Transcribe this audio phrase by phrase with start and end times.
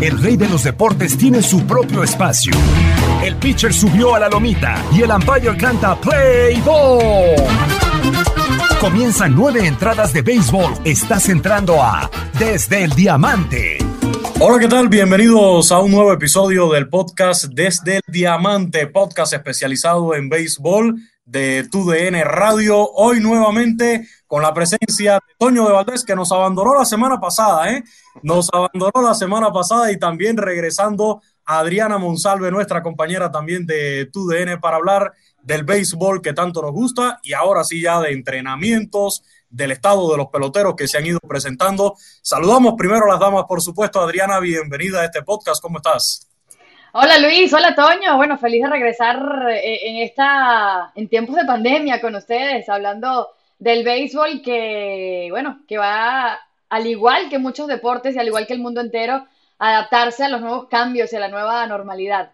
[0.00, 2.54] El rey de los deportes tiene su propio espacio.
[3.22, 7.36] El pitcher subió a la lomita y el umpire canta Play Ball.
[8.80, 10.72] Comienzan nueve entradas de béisbol.
[10.84, 13.76] Estás entrando a Desde el Diamante.
[14.40, 14.88] Hola, ¿qué tal?
[14.88, 20.96] Bienvenidos a un nuevo episodio del podcast Desde el Diamante, podcast especializado en béisbol
[21.30, 22.90] de TUDN Radio.
[22.92, 27.70] Hoy nuevamente con la presencia de Toño de Valdés, que nos abandonó la semana pasada,
[27.70, 27.84] ¿eh?
[28.22, 34.08] Nos abandonó la semana pasada y también regresando a Adriana Monsalve, nuestra compañera también de
[34.12, 39.22] TUDN, para hablar del béisbol que tanto nos gusta y ahora sí ya de entrenamientos,
[39.48, 41.94] del estado de los peloteros que se han ido presentando.
[42.22, 44.00] Saludamos primero a las damas, por supuesto.
[44.00, 45.62] Adriana, bienvenida a este podcast.
[45.62, 46.29] ¿Cómo estás?
[46.92, 48.16] Hola Luis, hola Toño.
[48.16, 49.16] Bueno, feliz de regresar
[49.48, 53.28] eh, en esta, en tiempos de pandemia con ustedes, hablando
[53.60, 58.54] del béisbol que, bueno, que va al igual que muchos deportes y al igual que
[58.54, 59.24] el mundo entero,
[59.58, 62.32] adaptarse a los nuevos cambios y a la nueva normalidad.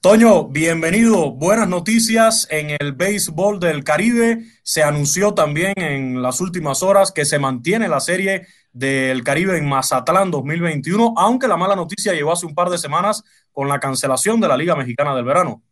[0.00, 1.32] Toño, bienvenido.
[1.32, 4.44] Buenas noticias en el béisbol del Caribe.
[4.62, 9.68] Se anunció también en las últimas horas que se mantiene la serie del Caribe en
[9.68, 14.40] Mazatlán 2021, aunque la mala noticia llegó hace un par de semanas con la cancelación
[14.40, 15.62] de la Liga Mexicana del Verano.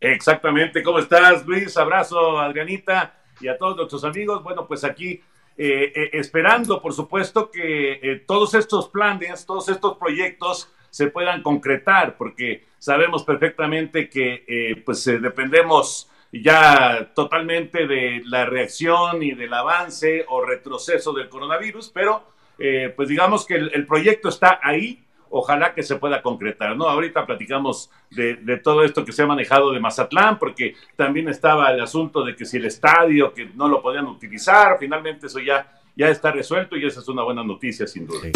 [0.00, 0.82] Exactamente.
[0.82, 1.76] ¿Cómo estás, Luis?
[1.76, 4.42] Abrazo, Adrianita, y a todos nuestros amigos.
[4.42, 5.20] Bueno, pues aquí
[5.56, 11.42] eh, eh, esperando, por supuesto, que eh, todos estos planes, todos estos proyectos se puedan
[11.42, 19.32] concretar, porque sabemos perfectamente que eh, pues eh, dependemos ya totalmente de la reacción y
[19.32, 22.22] del avance o retroceso del coronavirus, pero
[22.60, 26.88] eh, pues digamos que el, el, proyecto está ahí, ojalá que se pueda concretar, ¿no?
[26.88, 31.72] Ahorita platicamos de, de, todo esto que se ha manejado de Mazatlán, porque también estaba
[31.72, 35.80] el asunto de que si el estadio, que no lo podían utilizar, finalmente eso ya,
[35.96, 38.28] ya está resuelto y esa es una buena noticia sin duda.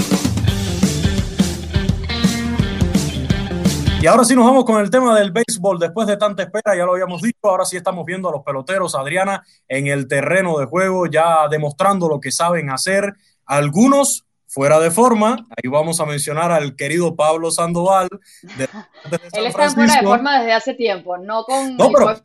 [4.03, 5.79] Y ahora sí nos vamos con el tema del béisbol.
[5.79, 8.95] Después de tanta espera, ya lo habíamos dicho, ahora sí estamos viendo a los peloteros,
[8.95, 13.13] Adriana, en el terreno de juego, ya demostrando lo que saben hacer.
[13.45, 15.47] Algunos fuera de forma.
[15.51, 18.09] Ahí vamos a mencionar al querido Pablo Sandoval.
[18.57, 18.67] De,
[19.11, 22.17] de Él está fuera de forma desde hace tiempo, no con no, pero,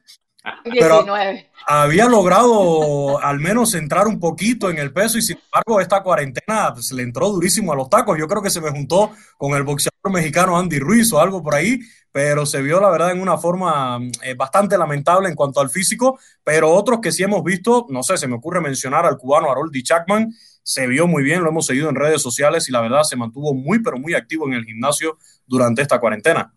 [0.65, 1.51] 19.
[1.67, 6.73] había logrado al menos entrar un poquito en el peso y sin embargo esta cuarentena
[6.73, 8.17] pues, le entró durísimo a los tacos.
[8.17, 11.55] Yo creo que se me juntó con el boxeador mexicano Andy Ruiz o algo por
[11.55, 11.79] ahí,
[12.11, 16.19] pero se vio la verdad en una forma eh, bastante lamentable en cuanto al físico,
[16.43, 19.73] pero otros que sí hemos visto, no sé, se me ocurre mencionar al cubano Harold
[19.83, 20.31] Chapman,
[20.63, 23.53] se vio muy bien, lo hemos seguido en redes sociales y la verdad se mantuvo
[23.53, 26.54] muy pero muy activo en el gimnasio durante esta cuarentena.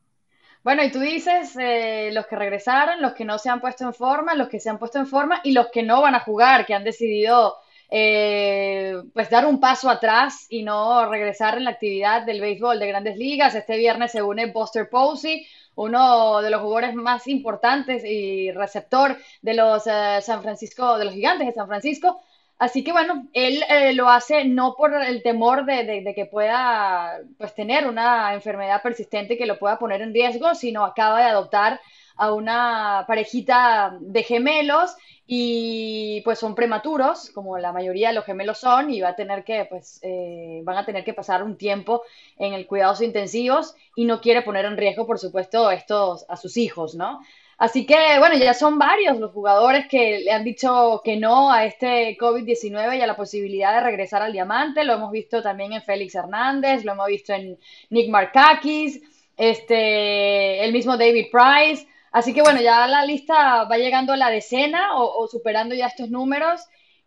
[0.68, 3.94] Bueno, y tú dices eh, los que regresaron, los que no se han puesto en
[3.94, 6.66] forma, los que se han puesto en forma y los que no van a jugar,
[6.66, 7.56] que han decidido
[7.90, 12.86] eh, pues dar un paso atrás y no regresar en la actividad del béisbol de
[12.86, 13.54] grandes ligas.
[13.54, 19.54] Este viernes se une Buster Posey, uno de los jugadores más importantes y receptor de
[19.54, 22.20] los eh, San Francisco, de los gigantes de San Francisco.
[22.58, 27.54] Así que bueno, él eh, lo hace no por el temor de, que pueda pues,
[27.54, 31.80] tener una enfermedad persistente que lo pueda poner en riesgo, sino acaba de adoptar
[32.16, 38.58] a una parejita de gemelos y pues son prematuros, como la mayoría de los gemelos
[38.58, 42.02] son, y va a tener que, pues, eh, van a tener que pasar un tiempo
[42.38, 46.56] en el cuidados intensivos y no quiere poner en riesgo, por supuesto, estos a sus
[46.56, 47.20] hijos, ¿no?
[47.58, 51.64] Así que, bueno, ya son varios los jugadores que le han dicho que no a
[51.64, 54.84] este COVID-19 y a la posibilidad de regresar al diamante.
[54.84, 57.58] Lo hemos visto también en Félix Hernández, lo hemos visto en
[57.90, 59.02] Nick Markakis,
[59.36, 61.88] este, el mismo David Price.
[62.12, 66.10] Así que bueno, ya la lista va llegando a la decena o, superando ya estos
[66.10, 66.60] números.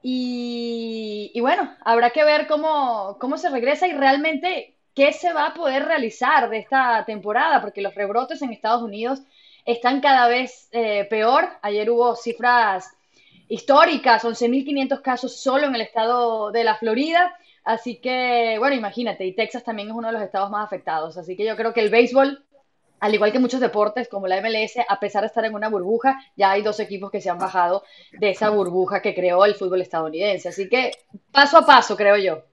[0.04, 5.54] Y, bueno, habrá que ver cómo, cómo se regresa y realmente qué se va a
[5.54, 9.22] poder realizar de esta temporada, porque los rebrotes en Estados Unidos
[9.66, 11.48] están cada vez eh, peor.
[11.62, 12.92] Ayer hubo cifras
[13.48, 17.36] históricas, 11.500 casos solo en el estado de la Florida.
[17.64, 21.18] Así que, bueno, imagínate, y Texas también es uno de los estados más afectados.
[21.18, 22.44] Así que yo creo que el béisbol
[23.02, 26.20] al igual que muchos deportes como la MLS, a pesar de estar en una burbuja,
[26.36, 29.82] ya hay dos equipos que se han bajado de esa burbuja que creó el fútbol
[29.82, 30.50] estadounidense.
[30.50, 30.92] Así que
[31.32, 32.44] paso a paso, creo yo.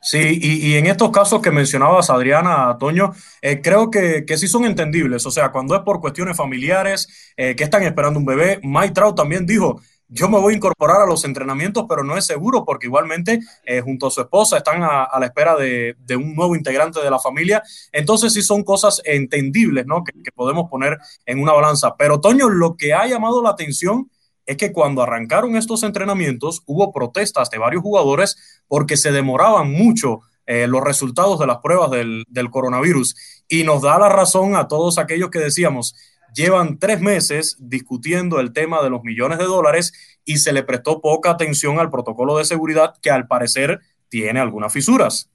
[0.00, 3.12] Sí, y, en estos casos que mencionabas, Adriana, Toño,
[3.42, 5.26] eh, creo que, que, sí son entendibles.
[5.26, 9.16] O sea, cuando es por cuestiones familiares, eh, que están esperando un bebé, Mike Trout
[9.16, 12.86] también dijo, yo me voy a incorporar a los entrenamientos, pero no es seguro porque
[12.86, 17.10] igualmente eh, junto a su esposa están a, la espera de, un nuevo integrante de
[17.10, 17.62] la familia.
[17.92, 20.02] Entonces sí son cosas entendibles, ¿no?
[20.02, 21.94] Que, podemos poner en una balanza.
[21.96, 24.10] Pero Toño, lo que ha llamado la atención
[24.48, 30.22] es que cuando arrancaron estos entrenamientos hubo protestas de varios jugadores porque se demoraban mucho
[30.46, 33.14] eh, los resultados de las pruebas del, coronavirus.
[33.46, 35.94] Y nos da la razón a todos aquellos que decíamos,
[36.34, 39.92] llevan tres meses discutiendo el tema de los millones de dólares
[40.24, 44.72] y se le prestó poca atención al protocolo de seguridad que al parecer tiene algunas
[44.72, 45.30] fisuras.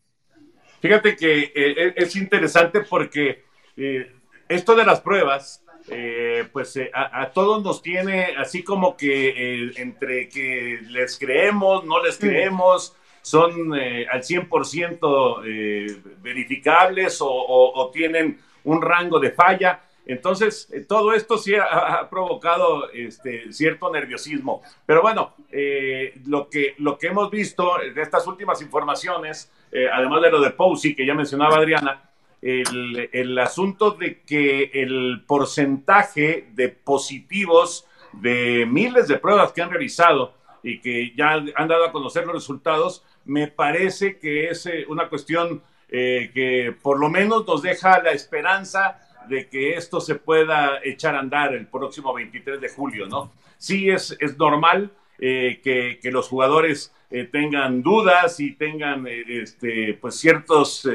[0.81, 3.43] Fíjate que eh, es interesante porque
[3.77, 4.11] eh,
[4.49, 10.79] esto de las pruebas, eh, pues a, todos nos tiene así como que entre que
[10.89, 19.31] les creemos, no les creemos, son al 100% verificables o, o tienen un rango de
[19.31, 24.61] falla entonces, eh, todo esto sí ha, provocado este, cierto nerviosismo.
[24.85, 30.21] Pero bueno, eh, lo, que, lo que hemos visto de estas últimas informaciones, eh, además
[30.21, 32.09] de lo de Pousi, que ya mencionaba Adriana,
[32.43, 40.33] el, asunto de que el porcentaje de positivos de miles de pruebas que han realizado
[40.61, 45.61] y que ya han dado a conocer los resultados, me parece que es una cuestión
[45.89, 51.19] que por lo menos nos deja la esperanza de que esto se pueda echar a
[51.19, 53.31] andar el próximo 23 de julio, ¿no?
[53.57, 59.23] Sí es, es normal eh, que, que, los jugadores eh, tengan dudas y tengan eh,
[59.27, 60.87] este, pues ciertos,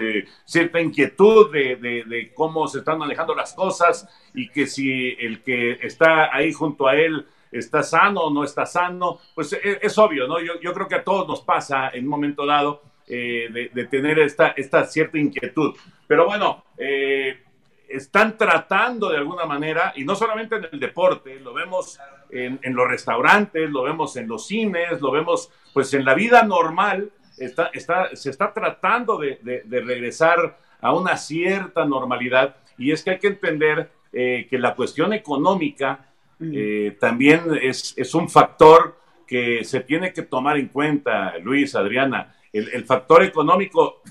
[0.44, 5.78] cierta inquietud de, de, cómo se están manejando las cosas y que si el que
[5.82, 10.40] está ahí junto a él está sano o no está sano, pues es, obvio, ¿no?
[10.40, 14.18] Yo, yo, creo que a todos nos pasa en un momento dado de, de, tener
[14.18, 15.74] esta, esta cierta inquietud.
[16.06, 17.38] Pero bueno, eh,
[17.88, 21.98] están tratando de alguna manera, y no solamente en el deporte, lo vemos
[22.30, 27.10] en, los restaurantes, lo vemos en los cines, lo vemos pues en la vida normal,
[27.38, 33.18] está, está, se está tratando de, regresar a una cierta normalidad, y es que hay
[33.18, 36.06] que entender eh, que la cuestión económica
[36.40, 42.36] eh, también es, es, un factor que se tiene que tomar en cuenta, Luis, Adriana.
[42.52, 44.02] El, el factor económico,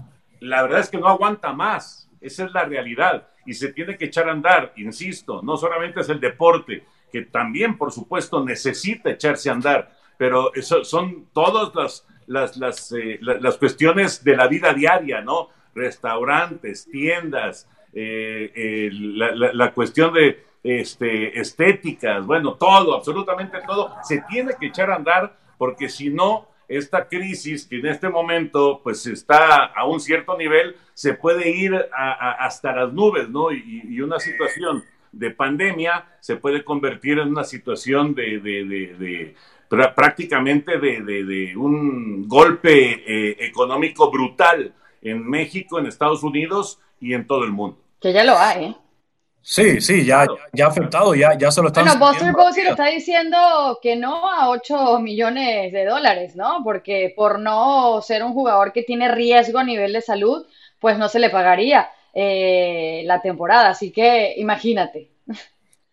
[0.41, 4.05] la verdad es que no aguanta más, esa es la realidad y se tiene que
[4.05, 9.49] echar a andar, insisto, no solamente es el deporte, que también, por supuesto, necesita echarse
[9.49, 10.51] a andar, pero
[10.83, 15.49] son todas las, las, las, eh, las cuestiones de la vida diaria, ¿no?
[15.73, 24.23] Restaurantes, tiendas, eh, eh, la, la, cuestión de este, estéticas, bueno, todo, absolutamente todo, se
[24.29, 29.05] tiene que echar a andar porque si no, esta crisis que en este momento pues
[29.07, 33.51] está a un cierto nivel, se puede ir hasta las nubes, ¿no?
[33.51, 39.35] Y, una situación de pandemia se puede convertir en una situación de, de,
[39.95, 44.73] prácticamente de, un golpe eh, económico brutal
[45.03, 47.77] en México, en Estados Unidos y en todo el mundo.
[48.01, 48.75] Que ya lo hay, ¿eh?
[49.49, 52.71] Sí, sí, ya, ya ha afectado, ya, ya se lo están Bueno, Buster Posey le
[52.71, 56.61] está diciendo que no a 8 millones de dólares, ¿no?
[56.65, 60.45] Porque por no ser un jugador que tiene riesgo a nivel de salud,
[60.79, 63.69] pues no se le pagaría eh, la temporada.
[63.69, 65.11] Así que imagínate.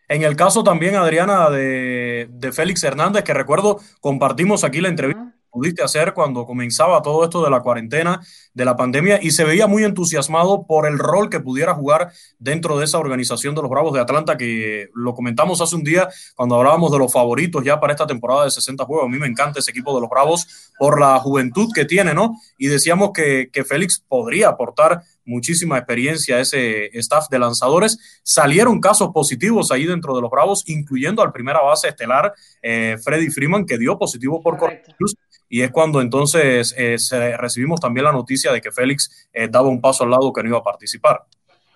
[0.08, 5.13] En el caso también, Adriana, de, de Félix Hernández, que recuerdo, compartimos aquí la entrevista
[5.54, 8.20] pudiste hacer cuando comenzaba todo esto de la cuarentena,
[8.52, 12.76] de la pandemia, y se veía muy entusiasmado por el rol que pudiera jugar dentro
[12.76, 16.56] de esa organización de los Bravos de Atlanta, que lo comentamos hace un día cuando
[16.56, 19.06] hablábamos de los favoritos ya para esta temporada de 60 juegos.
[19.06, 22.36] A mí me encanta ese equipo de los Bravos por la juventud que tiene, ¿no?
[22.58, 28.20] Y decíamos que, que Félix podría aportar muchísima experiencia a ese staff de lanzadores.
[28.24, 33.30] Salieron casos positivos ahí dentro de los Bravos, incluyendo al primera base estelar, eh, Freddy
[33.30, 35.16] Freeman, que dio positivo por coronavirus
[35.54, 36.96] y es cuando entonces eh,
[37.36, 40.48] recibimos también la noticia de que Félix eh, daba un paso al lado que no
[40.48, 41.20] iba a participar.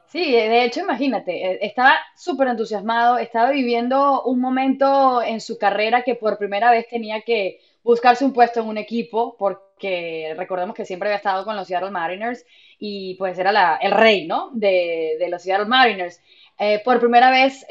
[0.08, 6.02] Sí, de hecho, imagínate, eh, estaba súper entusiasmado, estaba viviendo un momento en su carrera
[6.02, 10.84] que por primera vez tenía que buscarse un puesto en un equipo, porque recordemos que
[10.84, 12.44] siempre había estado con los Seattle Mariners
[12.80, 14.50] y pues era el rey, ¿no?
[14.54, 16.20] De los Seattle Mariners.
[16.84, 17.64] por primera vez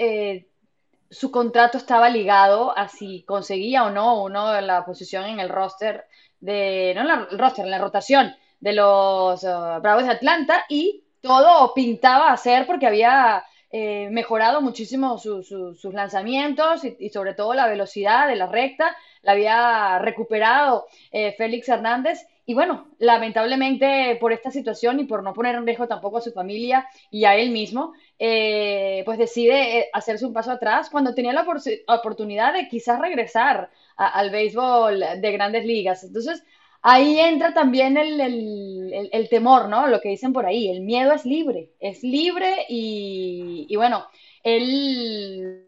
[1.09, 6.05] su contrato estaba ligado a si conseguía o no uno la posición en el roster
[6.39, 11.03] de, no en el roster, en la rotación de los uh, Bravos de Atlanta y
[11.21, 17.67] todo pintaba a ser porque había eh, mejorado muchísimo sus lanzamientos y, sobre todo la
[17.67, 24.51] velocidad de la recta, la había recuperado eh, Félix Hernández y bueno, lamentablemente por esta
[24.51, 27.91] situación y por no poner en riesgo tampoco a su familia y a él mismo,
[28.17, 31.45] eh, pues decide eh, hacerse un paso atrás cuando tenía la
[31.87, 36.05] oportunidad de quizás regresar al béisbol de grandes ligas.
[36.05, 36.41] Entonces,
[36.81, 39.87] ahí entra también el, temor, ¿no?
[39.87, 44.05] Lo que dicen por ahí, el miedo es libre, es libre y, bueno,
[44.43, 45.67] él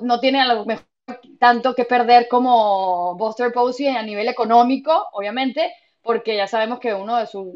[0.00, 0.86] no tiene a lo mejor
[1.38, 5.74] tanto que perder como Buster Posey a nivel económico, obviamente,
[6.06, 7.48] porque ya sabemos que uno de sus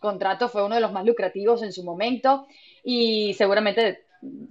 [0.00, 2.46] contratos fue uno de los más lucrativos en su momento
[2.84, 4.04] y seguramente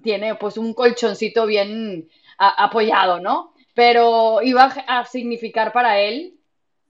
[0.03, 3.53] tiene pues un colchoncito bien apoyado, ¿no?
[3.73, 6.35] Pero iba a significar para él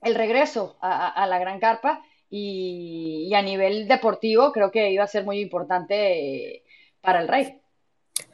[0.01, 5.23] el regreso a, la gran carpa y, a nivel deportivo creo que iba a ser
[5.23, 6.63] muy importante
[7.01, 7.61] para el Rey.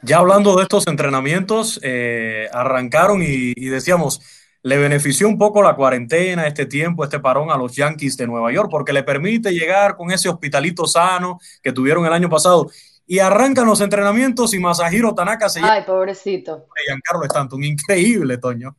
[0.02, 6.46] Ya hablando de estos entrenamientos, eh, arrancaron y decíamos, le benefició un poco la cuarentena,
[6.46, 10.12] este tiempo, este parón a los Yankees de Nueva York, porque le permite llegar con
[10.12, 12.70] ese hospitalito sano que tuvieron el año pasado.
[13.04, 16.66] Y arrancan los entrenamientos y Masahiro Tanaka se Ay, pobrecito.
[16.86, 18.76] Giancarlo Stanton, increíble, Toño.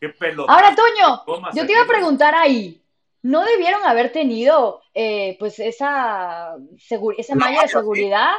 [0.00, 0.48] Qué pelo.
[0.48, 2.82] Ahora, Toño, yo te iba a preguntar ahí,
[3.22, 6.54] ¿no debieron haber tenido eh, pues esa,
[7.18, 8.32] esa malla de seguridad?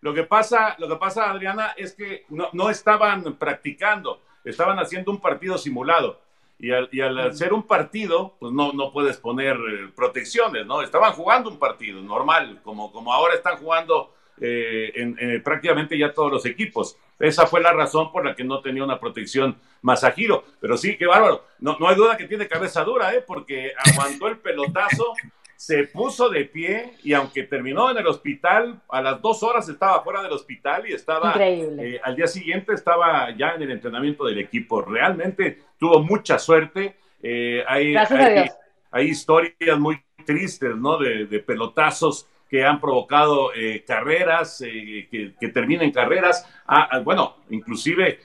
[0.00, 5.10] Lo que pasa, lo que pasa, Adriana, es que no, no estaban practicando estaban haciendo
[5.10, 6.20] un partido simulado.
[6.58, 10.82] Y al, y al hacer un partido, pues no, no puedes poner eh, protecciones, ¿no?
[10.82, 16.30] Estaban jugando un partido normal, como, como ahora están jugando eh, en, prácticamente ya todos
[16.30, 16.98] los equipos.
[17.18, 20.44] Esa fue la razón por la que no tenía una protección Masajiro.
[20.60, 21.44] Pero sí, qué bárbaro.
[21.58, 23.22] No, no hay duda que tiene cabeza dura, ¿eh?
[23.26, 25.14] Porque aguantó el pelotazo
[25.60, 30.02] se puso de pie y aunque terminó en el hospital, a las dos horas estaba
[30.02, 34.38] fuera del hospital y estaba eh, al día siguiente estaba ya en el entrenamiento del
[34.38, 34.80] equipo.
[34.80, 36.96] Realmente tuvo mucha suerte.
[37.22, 37.94] Eh, hay,
[38.90, 40.96] hay, historias muy tristes, ¿no?
[40.96, 46.50] De, pelotazos que han provocado eh, carreras, que, que, terminen carreras.
[46.66, 48.18] Ah, ah, bueno, inclusive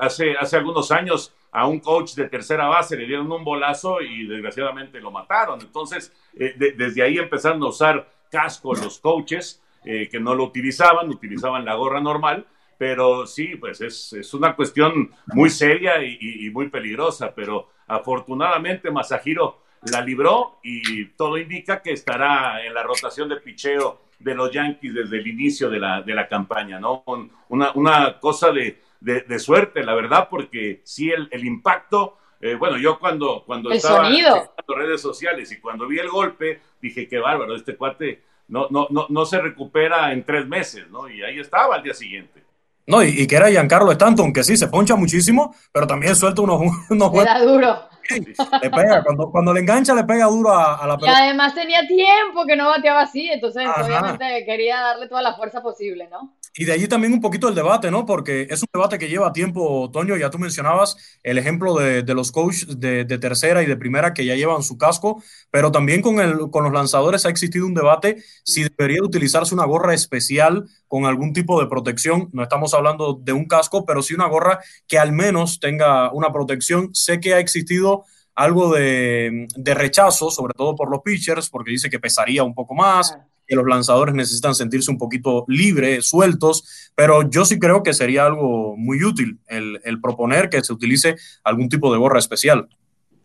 [0.00, 4.26] hace, hace algunos años a un coach de tercera base le dieron un bolazo y
[4.26, 5.60] desgraciadamente lo mataron.
[5.60, 11.10] Entonces, eh, desde ahí empezaron a usar casco los coaches eh, que no lo utilizaban,
[11.10, 12.46] utilizaban la gorra normal.
[12.78, 17.32] Pero sí, pues es, una cuestión muy seria y, muy peligrosa.
[17.34, 24.00] Pero afortunadamente Masahiro la libró y todo indica que estará en la rotación de picheo
[24.18, 27.04] de los Yankees desde el inicio de la, de la campaña, ¿no?
[27.48, 32.78] Una, una cosa de, de, suerte, la verdad, porque sí el, el impacto, eh, bueno,
[32.78, 37.18] yo cuando, cuando estaba en las redes sociales y cuando vi el golpe, dije, qué
[37.18, 41.08] bárbaro, este cuate no, no, no, no se recupera en tres meses, ¿no?
[41.08, 42.42] Y ahí estaba al día siguiente.
[42.86, 46.60] No, y, que era Giancarlo Stanton, que sí, se poncha muchísimo, pero también suelta unos,
[46.90, 47.88] unos Era duro.
[48.10, 51.20] Le pega, cuando, cuando le engancha le pega duro a, la pelota.
[51.20, 55.62] Y además tenía tiempo que no bateaba así, entonces obviamente quería darle toda la fuerza
[55.62, 56.34] posible, ¿no?
[56.54, 58.04] Y de allí también un poquito el debate, ¿no?
[58.04, 62.14] Porque es un debate que lleva tiempo, Toño, ya tú mencionabas el ejemplo de, de
[62.14, 66.20] los coaches de, tercera y de primera que ya llevan su casco, pero también con,
[66.20, 71.06] el, con los lanzadores ha existido un debate si debería utilizarse una gorra especial con
[71.06, 72.28] algún tipo de protección.
[72.32, 76.32] No estamos hablando de un casco, pero sí una gorra que al menos tenga una
[76.32, 76.94] protección.
[76.94, 78.04] Sé que ha existido
[78.34, 82.74] algo de, de rechazo, sobre todo por los pitchers, porque dice que pesaría un poco
[82.74, 83.16] más
[83.52, 88.24] que los lanzadores necesitan sentirse un poquito libres, sueltos, pero yo sí creo que sería
[88.24, 92.66] algo muy útil el, el proponer que se utilice algún tipo de gorra especial.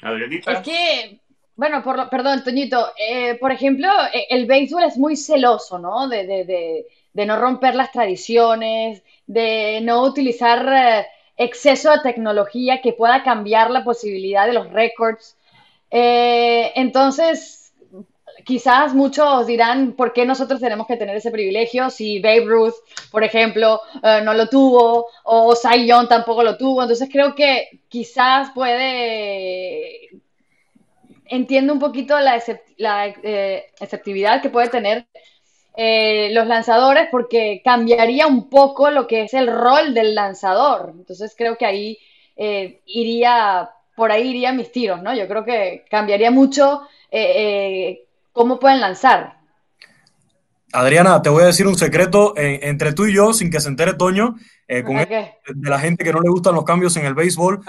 [0.02, 0.52] Adrianita.
[0.52, 1.22] Es que,
[1.56, 6.10] bueno, por lo, perdón, Toñito, eh, por ejemplo, eh, el béisbol es muy celoso, ¿no?
[6.10, 11.06] De, de, de, de no romper las tradiciones, de no utilizar eh,
[11.38, 15.38] exceso de tecnología que pueda cambiar la posibilidad de los récords.
[15.90, 17.67] Eh, entonces,
[18.46, 22.76] quizás muchos dirán, ¿por qué nosotros tenemos que tener ese privilegio si Babe Ruth,
[23.12, 26.82] por ejemplo, uh, no lo tuvo o Cy Young tampoco lo tuvo?
[26.82, 30.10] Entonces creo que quizás puede...
[31.30, 32.42] Entiendo un poquito la,
[33.24, 35.08] eh, exceptividad que puede tener
[35.76, 40.94] eh, los lanzadores porque cambiaría un poco lo que es el rol del lanzador.
[40.98, 41.98] Entonces creo que ahí
[42.36, 45.14] eh, iría, por ahí irían mis tiros, ¿no?
[45.14, 48.07] Yo creo que cambiaría mucho eh,
[48.38, 49.36] cómo pueden lanzar.
[50.74, 53.70] Adriana, te voy a decir un secreto eh, entre tú y yo, sin que se
[53.70, 54.36] entere Toño,
[54.68, 55.32] eh, con Okay.
[55.46, 57.62] el- de la gente que no le gustan los cambios en el béisbol.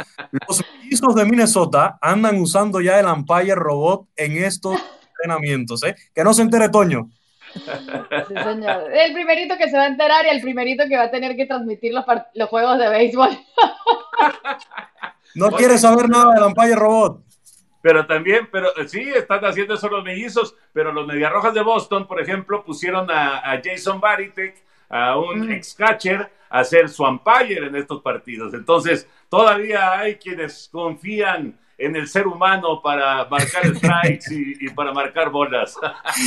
[0.49, 4.79] Los mellizos de Minnesota andan usando ya el umpire robot en estos
[5.17, 5.95] entrenamientos, ¿eh?
[6.15, 7.09] Que no se entere Toño.
[7.55, 8.93] Sí, señor.
[8.93, 11.47] El primerito que se va a enterar y el primerito que va a tener que
[11.47, 13.31] transmitir los, los juegos de béisbol.
[15.37, 17.23] No quiere saber nada del umpire robot.
[17.81, 22.07] Pero también, pero eh, sí, están haciendo eso los mellizos, pero los Mediarrojas de Boston,
[22.07, 27.67] por ejemplo, pusieron a, a Jason Varitek, a un ex catcher, a ser su umpire
[27.67, 28.55] en estos partidos.
[28.55, 34.93] Entonces, todavía hay quienes confían en el ser humano para marcar strikes y, y para
[34.93, 35.77] marcar bolas.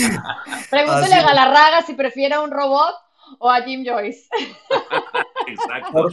[0.69, 2.95] Pregúntale a Galarraga si prefiere a un robot
[3.39, 4.29] o a Jim Joyce.
[5.47, 6.09] Exacto.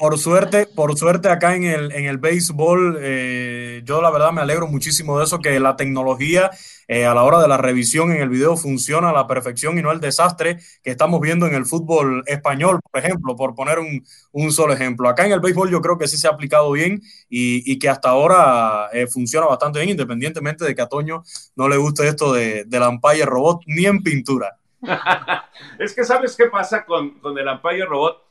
[0.00, 4.40] Por, suerte, por suerte acá en el, en el béisbol, eh, yo la verdad me
[4.40, 6.50] alegro muchísimo de eso, que la tecnología
[6.88, 9.82] eh, a la hora de la revisión en el video funciona a la perfección y
[9.82, 14.02] no el desastre que estamos viendo en el fútbol español, por ejemplo, por poner un,
[14.32, 15.06] un solo ejemplo.
[15.06, 17.90] Acá en el béisbol yo creo que sí se ha aplicado bien y, y que
[17.90, 21.24] hasta ahora eh, funciona bastante bien, independientemente de que a Toño
[21.56, 24.56] no le guste esto de, del umpire robot ni en pintura.
[25.78, 28.30] es que sabes qué pasa con, con el umpire robot.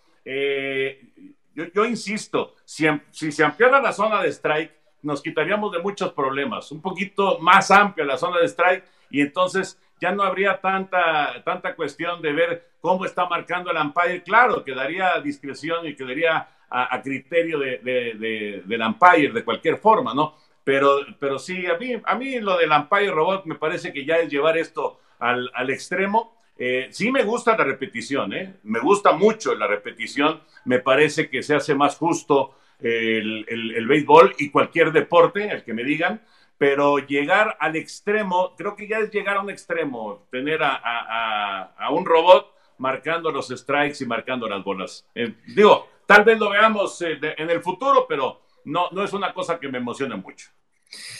[1.74, 6.72] Yo, insisto, si, si, se ampliara la zona de strike, nos quitaríamos de muchos problemas.
[6.72, 11.76] Un poquito más amplia la zona de strike y entonces ya no habría tanta, tanta
[11.76, 14.24] cuestión de ver cómo está marcando el umpire.
[14.24, 19.78] Claro, quedaría discreción y quedaría a, a criterio de, de, de, del umpire de cualquier
[19.78, 20.36] forma, ¿no?
[20.63, 24.17] Pero, pero sí, a mí, a mí lo del umpire robot me parece que ya
[24.17, 26.38] es llevar esto al, al extremo.
[26.62, 28.56] Eh, sí me gusta la repetición, ¿eh?
[28.63, 33.88] me gusta mucho la repetición, me parece que se hace más justo el, el, el,
[33.88, 36.22] béisbol y cualquier deporte, el que me digan,
[36.60, 41.74] pero llegar al extremo, creo que ya es llegar a un extremo, tener a, a,
[41.78, 45.08] a, un robot marcando los strikes y marcando las bolas.
[45.15, 49.34] Eh, digo, tal vez lo veamos eh, en el futuro, pero no, no es una
[49.34, 50.50] cosa que me emocione mucho.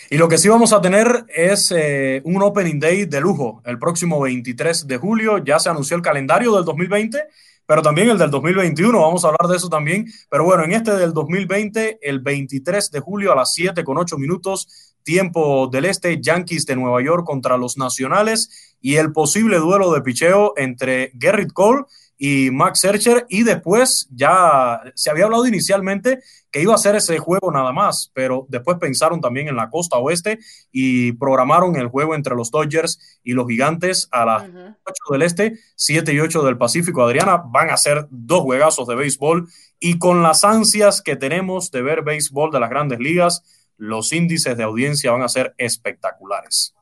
[0.10, 3.78] Y lo que sí vamos a tener es eh, un Opening Day de lujo el
[3.78, 5.38] próximo 23 de julio.
[5.38, 7.20] Ya se anunció el calendario del 2020,
[7.66, 9.00] pero también el del 2021.
[9.00, 10.06] Vamos a hablar de eso también.
[10.30, 14.18] Pero bueno, en este del 2020, el 23 de julio a las 7 con 8
[14.18, 19.92] minutos, tiempo del este, Yankees de Nueva York contra los Nacionales y el posible duelo
[19.94, 21.84] de picheo entre Gerrit Cole
[22.22, 26.20] y Max Scherzer y después ya se había hablado inicialmente
[26.52, 29.98] que iba a ser ese juego nada más, pero después pensaron también en la costa
[29.98, 30.38] oeste
[30.70, 34.78] y programaron el juego entre los Dodgers y los Gigantes a las uh -huh.
[34.84, 37.04] 8 del este, 7 y 8 del Pacífico.
[37.04, 39.48] Adriana, van a ser dos juegazos de béisbol
[39.80, 43.44] y con las ansias que tenemos de ver béisbol de las grandes ligas,
[43.78, 46.76] los índices de audiencia van a ser espectaculares.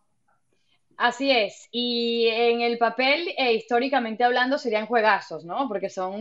[0.98, 5.68] Así es, y en el papel, eh, históricamente hablando, serían juegazos, ¿no?
[5.68, 6.20] Porque son,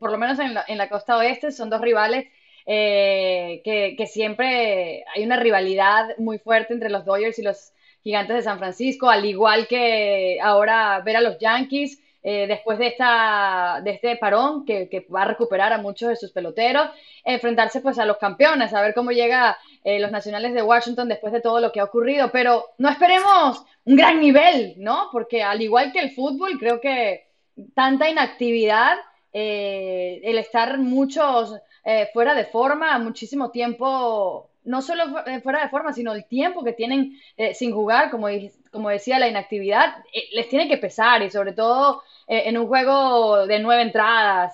[0.00, 2.26] por lo menos en la, en la costa oeste, son dos rivales
[2.66, 8.36] eh, que, que, siempre hay una rivalidad muy fuerte entre los Dodgers y los Gigantes
[8.36, 13.80] de San Francisco, al igual que ahora ver a los Yankees eh, después de, esta,
[13.84, 16.90] de este parón que, que, va a recuperar a muchos de sus peloteros,
[17.24, 19.56] enfrentarse pues a los campeones, a ver cómo llega
[19.88, 23.64] eh, los nacionales de Washington después de todo lo que ha ocurrido, pero no esperemos
[23.86, 25.08] un gran nivel, ¿no?
[25.10, 27.28] Porque al igual que el fútbol, creo que
[27.74, 28.98] tanta inactividad,
[29.32, 35.04] eh, el estar muchos eh, fuera de forma, muchísimo tiempo, no solo
[35.42, 37.18] fuera de forma, sino el tiempo que tienen
[37.54, 38.26] sin jugar, como,
[38.70, 43.58] como decía, la inactividad, les tiene que pesar y sobre todo en un juego de
[43.58, 44.52] nueve entradas.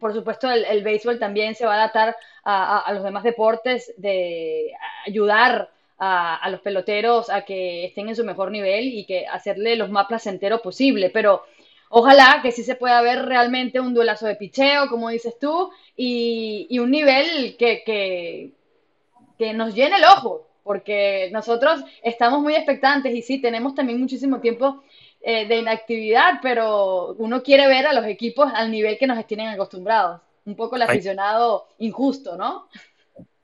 [0.00, 4.72] Por supuesto, el, béisbol también se va a adaptar a, a los demás deportes de
[5.06, 9.88] ayudar a, los peloteros a que estén en su mejor nivel y que hacerle lo
[9.88, 11.10] más placentero posible.
[11.10, 11.42] Pero
[11.88, 16.78] ojalá que sí se pueda ver realmente un duelazo de picheo, como dices tú, y,
[16.78, 17.82] un nivel que,
[19.38, 24.40] que nos llene el ojo, porque nosotros estamos muy expectantes y sí, tenemos también muchísimo
[24.40, 24.82] tiempo
[25.28, 29.48] eh, de inactividad, pero uno quiere ver a los equipos al nivel que nos tienen
[29.48, 30.20] acostumbrados.
[30.44, 32.68] Un poco el aficionado injusto, ¿no?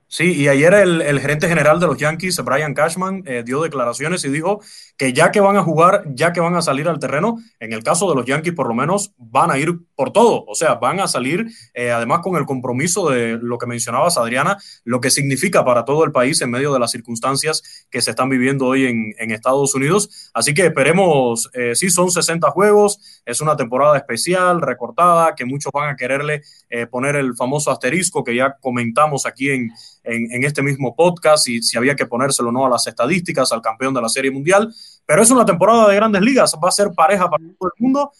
[0.06, 4.28] Sí, y ayer el, gerente general de los Yankees, Brian Cashman, eh, dio declaraciones y
[4.28, 4.60] dijo
[5.02, 7.82] que ya que van a jugar, ya que van a salir al terreno, en el
[7.82, 11.00] caso de los Yankees por lo menos van a ir por todo, o sea, van
[11.00, 15.64] a salir eh, además con el compromiso de lo que mencionabas, Adriana, lo que significa
[15.64, 19.32] para todo el país en medio de las circunstancias que se están viviendo hoy en,
[19.32, 20.30] Estados Unidos.
[20.34, 25.72] Así que esperemos, eh, sí, son 60 juegos, es una temporada especial, recortada, que muchos
[25.72, 26.42] van a quererle
[26.90, 29.72] poner el famoso asterisco que ya comentamos aquí en
[30.04, 33.62] en, este mismo podcast y si había que ponérselo o no a las estadísticas, al
[33.62, 34.72] campeón de la Serie Mundial.
[35.06, 38.12] Pero es una temporada de grandes ligas, va a ser pareja para todo el mundo,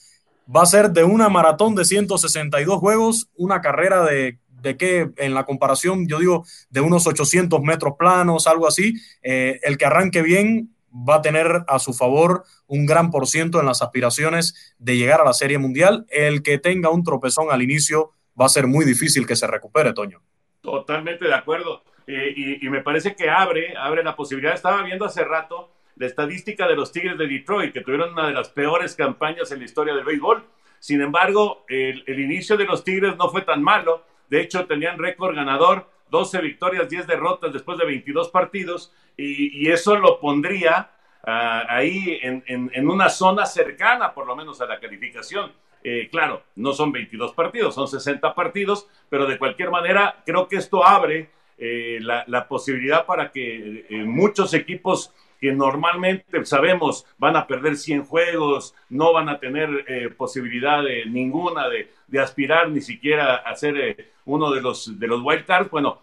[0.55, 4.39] va a ser de una maratón de 162 juegos, una carrera de,
[4.79, 9.79] que en la comparación, yo digo, de unos 800 metros planos, algo así, eh, el
[9.79, 13.83] que arranque bien va a tener a su favor un gran por ciento en las
[13.83, 16.07] aspiraciones de llegar a la Serie Mundial.
[16.11, 19.93] El que tenga un tropezón al inicio va a ser muy difícil que se recupere,
[19.93, 20.21] Toño.
[20.61, 21.83] Totalmente de acuerdo.
[22.07, 24.55] Eh, y, me parece que abre, abre la posibilidad.
[24.55, 25.71] Estaba viendo hace rato
[26.03, 29.61] la estadística de los Tigres de Detroit, que tuvieron una de las peores campañas en
[29.61, 30.45] la historia del béisbol.
[30.81, 34.05] Sin embargo, el, inicio de los Tigres no fue tan malo.
[34.29, 39.97] De hecho, tenían récord ganador, 12 victorias, 10 derrotas después de 22 partidos, y, eso
[39.97, 40.91] lo pondría
[41.23, 45.53] ah, ahí en, en una zona cercana, por lo menos, a la calificación.
[45.85, 50.57] Eh, claro, no son 22 partidos, son 60 partidos, pero de cualquier manera creo que
[50.57, 57.49] esto abre eh, la, posibilidad para que eh, muchos equipos que normalmente sabemos van a
[57.49, 63.57] perder 100 juegos, no van a tener posibilidad de, ninguna de, aspirar ni siquiera a
[63.57, 66.01] ser uno de los, de los wild cards, bueno,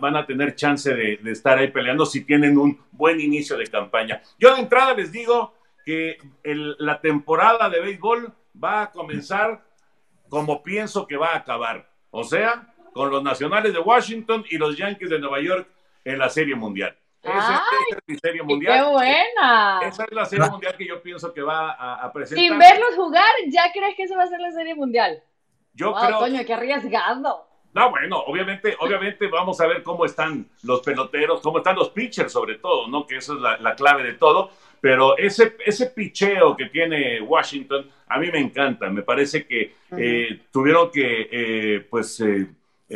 [0.00, 4.22] van a tener chance de, estar ahí peleando si tienen un buen inicio de campaña.
[4.38, 5.52] Yo de entrada les digo
[5.84, 6.18] que
[6.78, 9.64] la temporada de béisbol va a comenzar
[10.28, 11.90] como pienso que va a acabar.
[12.12, 15.68] O sea, con los nacionales de Washington y los Yankees de Nueva York
[16.04, 16.96] en la Serie Mundial.
[17.28, 18.78] Esa, es mi serie mundial.
[18.78, 19.80] ¡Qué buena!
[19.82, 22.44] Esa es la serie mundial que yo pienso que va a, presentar.
[22.44, 25.22] Sin verlos jugar, ¿ya crees que esa va a ser la serie mundial?
[25.74, 26.18] Yo creo.
[26.18, 27.46] Coño, qué arriesgado.
[27.74, 32.32] No, bueno, obviamente, obviamente vamos a ver cómo están los peloteros, cómo están los pitchers
[32.32, 33.06] sobre todo, ¿no?
[33.06, 34.50] Que esa es la, la clave de todo.
[34.80, 38.88] Pero ese, ese picheo que tiene Washington, a mí me encanta.
[38.88, 42.46] Me parece que eh, tuvieron que eh, pues, eh,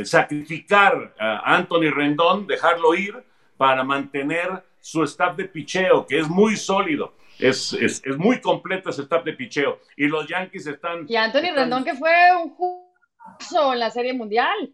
[0.05, 3.17] sacrificar a Anthony Rendón, dejarlo ir
[3.61, 7.13] para mantener su staff de picheo, que es muy sólido.
[7.39, 9.81] Es, es, es, muy completo ese staff de picheo.
[9.99, 11.05] Y los Yankees están.
[11.07, 12.11] Y Anthony Rendón, que fue
[12.43, 14.73] un justo en la Serie Mundial.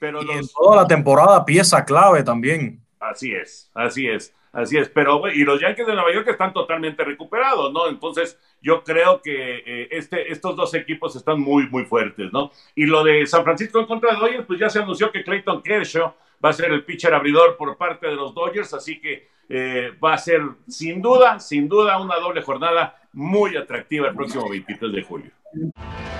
[0.00, 2.84] Pero en toda la temporada, pieza clave también.
[2.98, 4.34] Así es, así es.
[4.52, 7.88] Así es, pero y los Yankees de Nueva York están totalmente recuperados, ¿no?
[7.88, 12.50] Entonces yo creo que eh, este, estos dos equipos están muy, muy fuertes, ¿no?
[12.74, 15.62] Y lo de San Francisco en contra de Dodgers, pues ya se anunció que Clayton
[15.62, 16.12] Kershaw
[16.44, 20.14] va a ser el pitcher abridor por parte de los Dodgers, así que eh, va
[20.14, 25.02] a ser sin duda, sin duda una doble jornada muy atractiva el próximo 23 de
[25.02, 25.30] julio.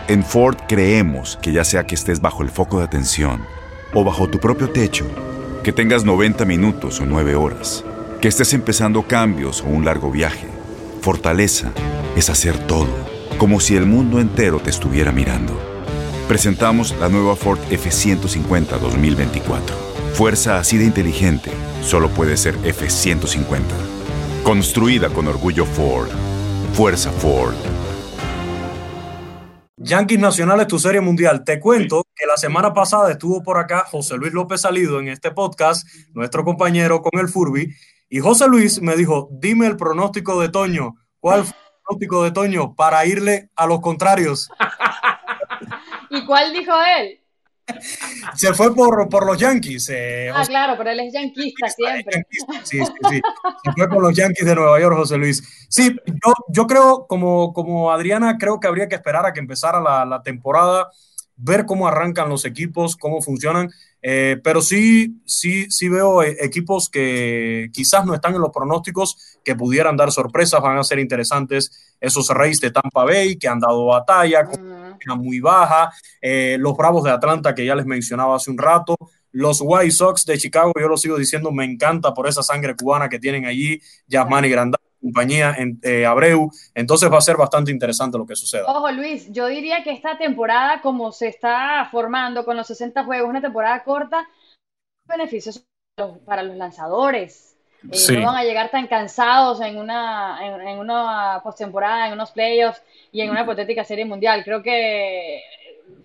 [0.08, 3.44] En Ford creemos que ya sea que estés bajo el foco de atención
[3.92, 5.04] o bajo tu propio techo,
[5.62, 7.84] que tengas 90 minutos o 9 horas
[8.22, 10.46] que estés empezando cambios o un largo viaje,
[11.00, 11.72] fortaleza
[12.14, 12.86] es hacer todo,
[13.36, 15.58] como si el mundo entero te estuviera mirando.
[16.28, 19.74] Presentamos la nueva Ford F150 2024.
[20.14, 21.50] Fuerza así de inteligente
[21.82, 23.60] solo puede ser F150.
[24.44, 26.08] Construida con orgullo Ford.
[26.74, 27.56] Fuerza Ford.
[29.78, 31.42] Yankees Nacionales, tu serie mundial.
[31.42, 35.32] Te cuento que la semana pasada estuvo por acá José Luis López Salido en este
[35.32, 37.74] podcast, nuestro compañero con el Furby,
[38.12, 40.96] y José Luis me dijo, dime el pronóstico de Toño.
[41.18, 44.50] ¿Cuál fue el pronóstico de Toño para irle a los contrarios?
[46.10, 47.18] ¿Y cuál dijo él?
[48.34, 49.88] Se fue por, por los Yankees.
[49.88, 52.26] Eh, ah, claro, pero él es yanquista siempre.
[52.64, 53.22] Sí, sí, sí.
[53.64, 55.66] Se fue por los Yankees de Nueva York, José Luis.
[55.70, 59.80] Sí, yo, yo creo, como, como Adriana, creo que habría que esperar a que empezara
[59.80, 60.90] la, la temporada,
[61.36, 63.70] ver cómo arrancan los equipos, cómo funcionan.
[64.00, 69.38] Eh, pero sí, sí, sí veo eh, equipos que quizás no están en los pronósticos,
[69.44, 73.60] que pudieran dar sorpresas, van a ser interesantes esos Reyes de Tampa Bay que han
[73.60, 78.36] dado batalla, con una muy baja, eh, los Bravos de Atlanta que ya les mencionaba
[78.36, 78.96] hace un rato,
[79.30, 83.08] los White Sox de Chicago, yo lo sigo diciendo, me encanta por esa sangre cubana
[83.08, 86.50] que tienen allí, Yasmani Grandal compañía en eh, Abreu.
[86.74, 88.64] Entonces va a ser bastante interesante lo que suceda.
[88.66, 93.28] Ojo, Luis, yo diría que esta temporada, como se está formando con los 60 juegos,
[93.28, 94.26] una temporada corta,
[95.04, 95.64] beneficios
[96.24, 97.56] para los lanzadores.
[97.90, 102.80] Eh, no van a llegar tan cansados en una, en, una postemporada, en unos playoffs
[103.10, 104.44] y en una hipotética serie mundial.
[104.44, 105.42] Creo que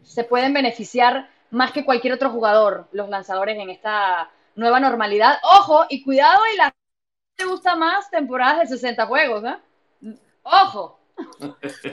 [0.01, 5.37] se pueden beneficiar más que cualquier otro jugador los lanzadores en esta nueva normalidad.
[5.43, 6.73] Ojo, y cuidado y la
[7.37, 10.15] te gusta más temporadas de 60 juegos, ¿eh?
[10.43, 10.99] Ojo.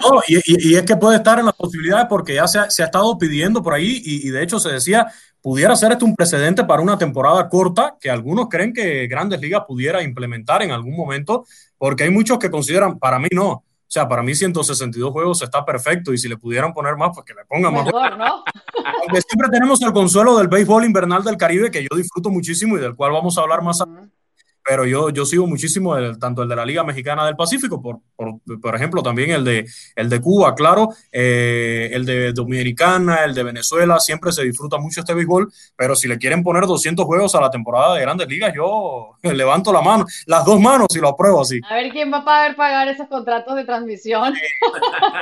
[0.01, 3.63] No, y, es que puede estar en las posibilidades porque ya se ha, estado pidiendo
[3.63, 5.07] por ahí y, de hecho se decía,
[5.41, 9.65] pudiera ser esto un precedente para una temporada corta que algunos creen que Grandes Ligas
[9.67, 11.47] pudiera implementar en algún momento,
[11.79, 15.65] porque hay muchos que consideran, para mí no, o sea, para mí 162 juegos está
[15.65, 17.87] perfecto y si le pudieran poner más, pues que le pongan más.
[17.87, 17.93] ¿no?
[17.99, 22.81] Aunque siempre tenemos el consuelo del béisbol invernal del Caribe, que yo disfruto muchísimo y
[22.81, 24.24] del cual vamos a hablar más adelante
[24.65, 27.99] pero yo, yo sigo muchísimo el, tanto el de la Liga Mexicana del Pacífico, por,
[28.17, 33.35] por, por ejemplo, también el de, el de Cuba, claro, eh, el de Dominicana, el
[33.35, 37.35] de Venezuela, siempre se disfruta mucho este béisbol, pero si le quieren poner 200 juegos
[37.35, 41.09] a la temporada de Grandes Ligas, yo levanto la mano, las dos manos y lo
[41.09, 41.61] apruebo así.
[41.69, 44.35] A ver quién va a poder pagar esos contratos de transmisión.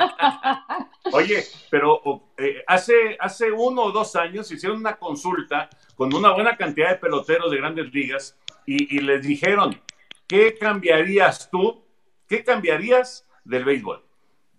[1.12, 2.00] Oye, pero
[2.38, 6.96] eh, hace, hace uno o dos años hicieron una consulta con una buena cantidad de
[6.96, 9.80] peloteros de grandes ligas y, les dijeron,
[10.26, 11.84] ¿qué cambiarías tú?
[12.28, 14.04] ¿Qué cambiarías del béisbol?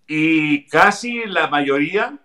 [0.07, 2.17] Y casi la mayoría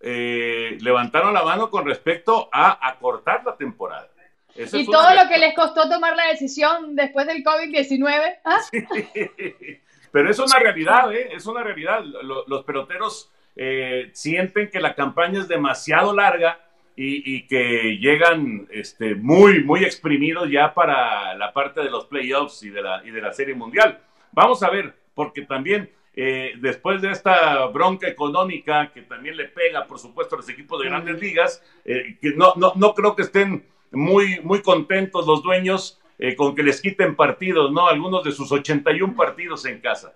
[0.00, 4.08] eh, levantaron la mano con respecto a acortar la temporada.
[4.54, 8.38] y todo lo que les costó tomar la decisión después del COVID-19.
[8.44, 8.60] ¿ah?
[10.12, 11.28] Pero es una realidad, ¿eh?
[11.32, 12.02] es una realidad.
[12.02, 16.65] Los, peloteros eh, sienten que la campaña es demasiado larga
[16.98, 22.70] y, que llegan este, muy, muy exprimidos ya para la parte de los playoffs y
[22.70, 24.00] de la, y de la Serie Mundial.
[24.32, 29.86] Vamos a ver, porque también eh, después de esta bronca económica que también le pega,
[29.86, 33.22] por supuesto, a los equipos de grandes ligas, eh, que no, no, no creo que
[33.22, 37.88] estén muy, muy contentos los dueños eh, con que les quiten partidos, ¿no?
[37.88, 40.14] Algunos de sus 81 partidos en casa.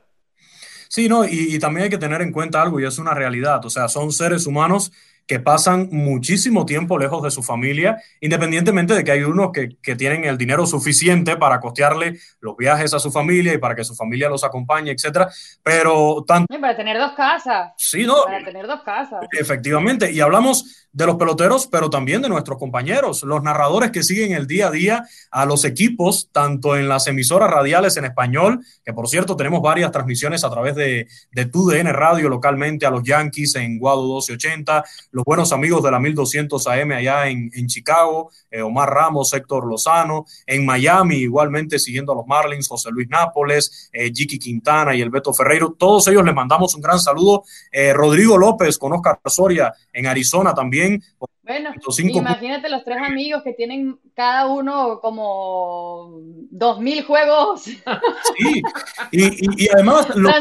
[0.89, 3.65] Sí, no, y, y, también hay que tener en cuenta algo, y es una realidad,
[3.65, 4.93] o sea, son seres humanos
[5.27, 9.95] que pasan muchísimo tiempo lejos de su familia, independientemente de que hay unos que, que,
[9.95, 13.95] tienen el dinero suficiente para costearle los viajes a su familia y para que su
[13.95, 15.31] familia los acompañe, etcétera.
[15.63, 16.61] Pero tanto.
[16.61, 17.73] para tener dos casas.
[17.77, 18.25] Sí, no.
[18.25, 19.21] Para tener dos casas.
[19.33, 20.11] Efectivamente.
[20.11, 24.47] Y hablamos de los peloteros, pero también de nuestros compañeros, los narradores que siguen el
[24.47, 29.09] día a día a los equipos, tanto en las emisoras radiales en español, que por
[29.09, 33.79] cierto tenemos varias transmisiones a través de, de TUDN Radio localmente, a los Yankees en
[33.79, 34.85] Guado 1280,
[35.21, 39.69] los buenos amigos de la 1200 AM allá en, en Chicago, eh, Omar Ramos, Héctor
[39.69, 45.11] Lozano, en Miami igualmente siguiendo a los Marlins, José Luis Nápoles, eh, Quintana y el
[45.11, 49.75] Beto Ferreiro, todos ellos les mandamos un gran saludo, eh, Rodrigo López con Oscar Soria
[49.93, 51.03] en Arizona también,
[51.43, 57.65] bueno, imagínate los tres amigos que tienen cada uno como dos mil juegos.
[57.65, 58.63] Sí,
[59.11, 60.33] y, además los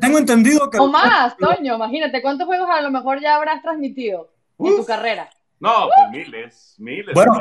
[0.00, 0.78] tengo entendido que...
[0.78, 5.30] O más, Toño, imagínate, ¿cuántos juegos a lo mejor ya habrás transmitido en tu carrera?
[5.60, 7.14] No, pues miles, miles.
[7.14, 7.38] Bueno,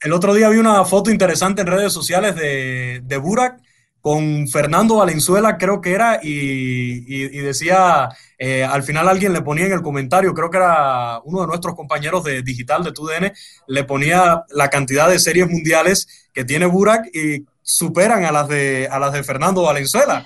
[0.00, 3.60] el, otro día vi una foto interesante en redes sociales de, de Burak
[4.06, 8.08] con Fernando Valenzuela, creo que era, y, decía,
[8.38, 11.74] eh, al final alguien le ponía en el comentario, creo que era uno de nuestros
[11.74, 13.32] compañeros de digital de TUDN,
[13.66, 18.88] le ponía la cantidad de series mundiales que tiene Burak y superan a las de,
[18.88, 20.24] a las de Fernando Valenzuela.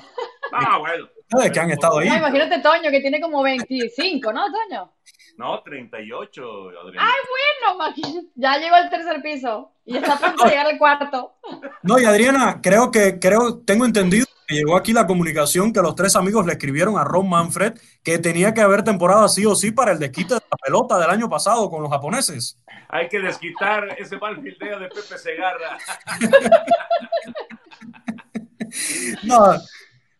[0.52, 1.08] Ah, bueno.
[1.52, 2.08] que han estado ahí.
[2.08, 4.92] imagínate Toño, que tiene como 25, ¿no, Toño?
[5.36, 6.42] No, 38,
[6.84, 7.04] Adrián.
[7.06, 7.94] Ay, bueno,
[8.34, 11.36] ya llegó al tercer piso y está a punto de llegar al cuarto.
[11.82, 15.94] No, y Adriana, creo que, creo, tengo entendido que llegó aquí la comunicación que los
[15.94, 19.70] tres amigos le escribieron a Ron Manfred que tenía que haber temporada sí o sí
[19.70, 22.58] para el desquite de la pelota del año pasado con los japoneses.
[22.88, 25.78] Hay que desquitar ese mal fildeo de Pepe Segarra.
[29.22, 29.52] no,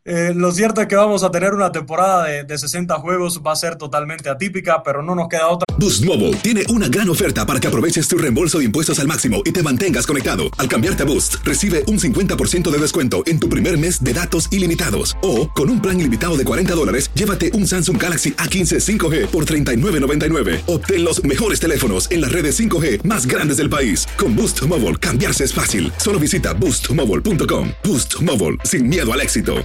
[0.05, 3.53] Eh, lo cierto es que vamos a tener una temporada de, de, 60 juegos, va
[3.53, 5.67] a ser totalmente atípica, pero no nos queda otra.
[5.79, 9.43] Boost Mobile tiene una gran oferta para que aproveches tu reembolso de impuestos al máximo
[9.45, 10.45] y te mantengas conectado.
[10.57, 14.49] Al cambiarte a Boost, recibe un 50% de descuento en tu primer mes de datos
[14.51, 15.17] ilimitados.
[15.23, 19.45] O, con un plan ilimitado de 40 dólares, llévate un Samsung Galaxy A15 5G por
[19.45, 20.63] $39.99.
[20.67, 24.07] Obtén los mejores teléfonos en las redes 5G más grandes del país.
[24.17, 25.93] Con Boost Mobile, cambiarse es fácil.
[25.99, 27.69] Solo visita boostmobile.com.
[27.85, 29.65] Boost Mobile, sin miedo al éxito.